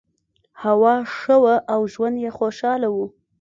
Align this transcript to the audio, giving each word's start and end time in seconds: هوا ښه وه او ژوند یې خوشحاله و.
هوا 0.63 0.95
ښه 1.15 1.35
وه 1.43 1.55
او 1.73 1.81
ژوند 1.93 2.15
یې 2.23 2.29
خوشحاله 2.37 2.87
و. 2.95 2.97